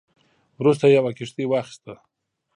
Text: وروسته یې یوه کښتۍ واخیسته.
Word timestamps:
وروسته 0.61 0.85
یې 0.87 0.93
یوه 0.97 1.11
کښتۍ 1.17 1.45
واخیسته. 1.47 1.93